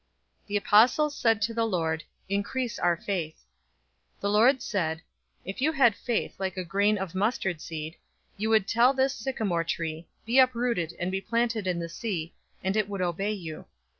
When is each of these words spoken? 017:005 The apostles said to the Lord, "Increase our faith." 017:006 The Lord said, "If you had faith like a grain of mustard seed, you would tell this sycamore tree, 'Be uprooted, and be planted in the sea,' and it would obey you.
017:005 0.45 0.47
The 0.47 0.57
apostles 0.57 1.15
said 1.15 1.41
to 1.43 1.53
the 1.53 1.63
Lord, 1.65 2.03
"Increase 2.27 2.79
our 2.79 2.97
faith." 2.97 3.35
017:006 4.15 4.19
The 4.21 4.29
Lord 4.31 4.61
said, 4.63 5.01
"If 5.45 5.61
you 5.61 5.71
had 5.73 5.95
faith 5.95 6.39
like 6.39 6.57
a 6.57 6.63
grain 6.63 6.97
of 6.97 7.13
mustard 7.13 7.61
seed, 7.61 7.97
you 8.35 8.49
would 8.49 8.67
tell 8.67 8.93
this 8.95 9.13
sycamore 9.13 9.63
tree, 9.63 10.07
'Be 10.25 10.39
uprooted, 10.39 10.95
and 10.97 11.11
be 11.11 11.21
planted 11.21 11.67
in 11.67 11.77
the 11.77 11.87
sea,' 11.87 12.33
and 12.63 12.75
it 12.75 12.89
would 12.89 13.01
obey 13.03 13.33
you. 13.33 13.65